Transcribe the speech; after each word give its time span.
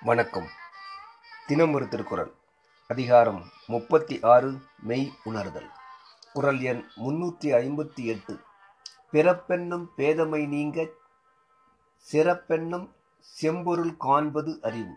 வணக்கம். 0.00 0.48
தினம் 1.46 1.72
ஒரு 1.72 1.88
திருக்குறள். 1.88 2.32
அதிகாரம் 2.88 3.50
முப்பத்தி 3.66 4.18
ஆறு 4.22 4.54
மெய் 4.78 5.12
உணர்தல். 5.24 5.70
குரல் 6.34 6.60
எண் 6.60 6.88
முன்னூற்றி 6.96 7.44
ஐம்பத்தி 7.44 8.04
எட்டு. 8.04 8.40
பிறப்பென்னும் 9.12 9.84
பேதமை 9.96 10.46
நீங்க 10.46 10.86
சிறப்பென்னும் 12.12 12.88
செம்பொருள் 13.18 13.96
காண்பது 13.96 14.58
அறிவு. 14.62 14.94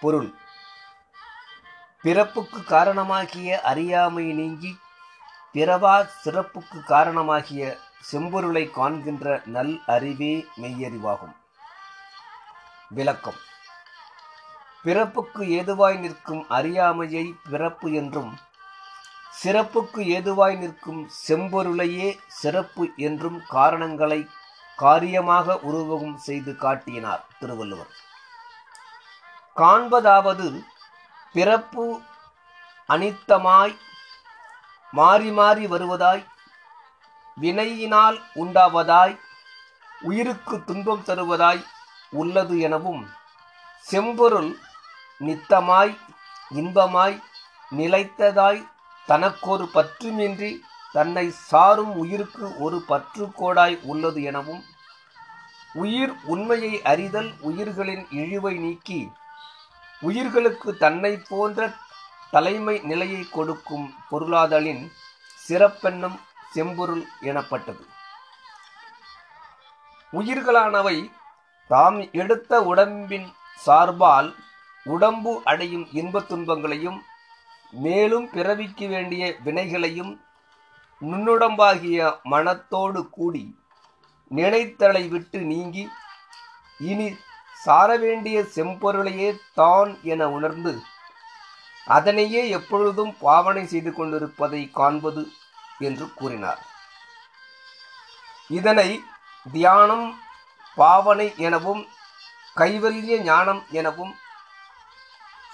பொருள். 0.00 0.34
பிறப்புக்கு 2.02 2.62
காரணமாகிய 2.64 3.60
அறியாமை 3.60 4.32
நீங்கி 4.32 4.78
பிறவா 5.54 6.08
சிறப்புக்கு 6.24 6.84
காரணமாகிய 6.84 7.76
செம்பொருளை 8.12 8.70
காண்கின்ற 8.70 9.42
நல் 9.44 9.80
அறிவே 9.86 10.46
மெய்யறிவாகும். 10.56 11.36
விளக்கம். 12.88 13.40
பிறப்புக்கு 14.82 15.44
ஏதுவாய் 15.44 15.98
நிற்கும் 15.98 16.48
அறியாமையை 16.48 17.34
பிறப்பு 17.50 17.92
என்றும் 17.92 18.38
சிறப்புக்கு 19.40 20.00
ஏதுவாய் 20.16 20.56
நிற்கும் 20.56 21.02
செம்பொருளையே 21.28 22.18
சிறப்பு 22.28 22.84
என்றும் 22.96 23.38
காரணங்களை 23.46 24.20
காரியமாக 24.78 25.56
உருவகம் 25.62 26.16
செய்து 26.16 26.56
காட்டினார் 26.56 27.24
திருவள்ளுவர். 27.38 27.92
காண்பதாவது 29.56 30.46
பிறப்பு 31.32 32.02
அனித்தமாய் 32.88 33.74
மாறி 34.92 35.30
மாறி 35.30 35.66
வருவதாய் 35.66 36.24
வினையினால் 37.36 38.18
உண்டாவதாய் 38.34 39.14
உயிருக்கு 40.02 40.64
துன்பம் 40.64 41.04
தருவதாய் 41.04 41.62
உள்ளது 42.12 42.58
எனவும் 42.58 43.02
செம்பொருள் 43.86 44.50
நித்தமாய் 45.20 45.94
இன்பமாய் 46.50 47.16
நிலைத்ததாய் 47.72 48.62
தனக்கொரு 49.12 49.64
பற்றுமின்றி 49.74 50.50
தன்னை 50.92 51.30
சாரும் 51.30 51.94
உயிருக்கு 51.94 52.58
ஒரு 52.58 52.82
பற்றுக்கோடாய் 52.88 53.78
உள்ளது 53.82 54.22
எனவும் 54.22 54.62
உயிர் 55.72 56.14
உண்மையை 56.24 56.82
அறிதல் 56.82 57.30
உயிர்களின் 57.40 58.06
இழிவை 58.10 58.56
நீக்கி 58.56 59.10
உயிர்களுக்கு 60.00 60.76
தன்னை 60.76 61.22
போன்ற 61.28 61.72
தலைமை 62.30 62.80
நிலையை 62.82 63.28
கொடுக்கும் 63.28 63.94
பொருளாதலின் 64.08 64.92
சிறப்பெண்ணம் 65.48 66.20
செம்பொருள் 66.52 67.04
எனப்பட்டது. 67.20 67.86
உயிர்களானவை 70.12 71.12
தாம் 71.68 72.12
எடுத்த 72.12 72.62
உடம்பின் 72.62 73.32
சார்பால் 73.66 74.34
உடம்பு 74.84 75.40
அடையும் 75.44 75.88
இன்பத் 75.92 76.28
துன்பங்களையும் 76.28 77.02
மேலும் 77.72 78.30
பிறவிக்கு 78.30 78.88
வேண்டிய 78.88 79.36
வினைகளையும் 79.44 80.20
நுண்ணுடம்பாகிய 81.02 82.18
மனத்தோடு 82.22 83.10
கூடி 83.10 83.56
நினைத்தலை 84.30 85.08
விட்டு 85.08 85.38
நீங்கி 85.38 85.88
இனி 86.80 87.16
சார 87.64 87.96
வேண்டிய 87.96 88.42
செம்பொருளையே 88.54 89.38
தான் 89.54 89.98
என 90.02 90.28
உணர்ந்து 90.28 90.72
அதனையே 91.86 92.48
எப்பொழுதும் 92.48 93.16
பாவனை 93.20 93.66
செய்து 93.66 93.92
கொண்டிருப்பதை 93.92 94.70
காண்பது 94.70 95.22
என்று 95.78 96.06
கூறினார். 96.14 96.60
இதனை 98.50 99.02
தியானம் 99.52 100.18
பாவனை 100.76 101.32
எனவும் 101.36 101.86
கைவல்ய 102.56 103.22
ஞானம் 103.22 103.62
எனவும் 103.70 104.14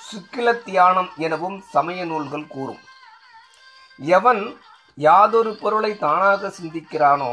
சுக்கில 0.09 0.49
தியானம் 0.63 1.11
எனவும் 1.17 1.59
சமய 1.75 2.05
நூல்கள் 2.05 2.47
கூறும். 2.47 2.83
எவன் 3.99 4.43
யாதொரு 4.95 5.53
பொருளை 5.55 5.93
தானாக 5.99 6.53
சிந்திக்கிறானோ 6.59 7.33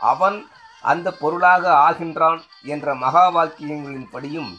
அவன் 0.00 0.38
அந்த 0.82 1.08
பொருளாக 1.22 1.64
ஆகின்றான் 1.86 2.40
என்ற 2.72 2.94
மகா 2.94 3.24
வாக்கியங்களின்படியும் 3.36 4.52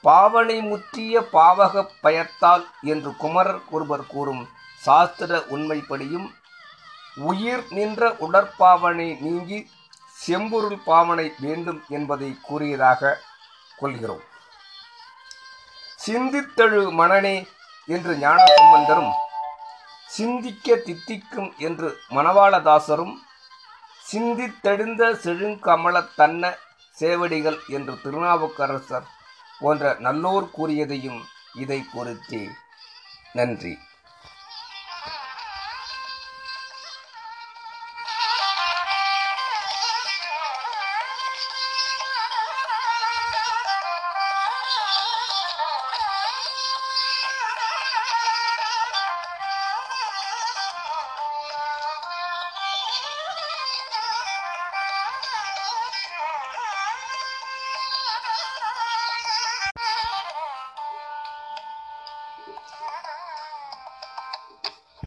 பாவனை 0.00 0.56
முற்றிய 0.60 1.20
பாவக 1.32 1.84
பயத்தால் 2.00 2.64
என்று 2.92 3.10
குமரர் 3.16 3.60
ஒருவர் 3.70 4.06
கூறும் 4.06 4.42
சாஸ்திர 4.80 5.38
உண்மைப்படியும் 5.54 6.26
உயிர் 7.30 7.64
நின்ற 7.68 8.10
உடற்பாவனை 8.26 9.08
நீங்கி 9.20 9.58
செம்பொருள் 10.24 10.78
பாவனை 10.84 11.26
வேண்டும் 11.38 11.80
என்பதை 11.88 12.30
கூறியதாக 12.42 13.18
கொள்கிறோம். 13.76 14.24
சிந்தித்தழு 16.06 16.92
மனனே 16.92 17.36
என்று 17.88 18.12
ஞானசம்பந்தரும் 18.16 19.12
சிந்திக்க 20.08 20.76
தித்திக்கும் 20.76 21.52
என்று 21.58 21.88
மணவாளதாசரும் 22.10 23.14
சிந்தித்தெழுந்த 24.10 25.02
செழுங்கமல 25.24 26.02
தன்ன 26.16 26.52
சேவடிகள் 26.98 27.58
என்று 27.68 27.94
திருநாவுக்கரசர் 28.02 29.08
போன்ற 29.60 29.96
நல்லோர் 29.98 30.46
கூறியதையும் 30.58 31.20
இதை 31.54 31.84
பொறுத்தே. 31.94 32.48
நன்றி. 33.32 33.78